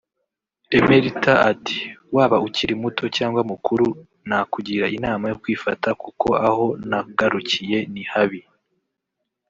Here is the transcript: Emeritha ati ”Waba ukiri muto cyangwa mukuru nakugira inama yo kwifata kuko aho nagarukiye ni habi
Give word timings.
Emeritha 0.77 1.33
ati 1.51 1.79
”Waba 2.15 2.37
ukiri 2.47 2.73
muto 2.83 3.03
cyangwa 3.17 3.41
mukuru 3.51 3.87
nakugira 4.27 4.85
inama 4.97 5.25
yo 5.31 5.37
kwifata 5.41 5.89
kuko 6.01 6.27
aho 6.47 6.65
nagarukiye 6.89 7.79
ni 7.93 8.03
habi 8.11 8.41